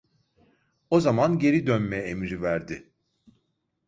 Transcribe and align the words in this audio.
O 0.89 0.99
zaman 0.99 1.39
geri 1.39 1.67
dönme 1.67 1.97
emri 1.97 2.41
verdi. 2.41 2.89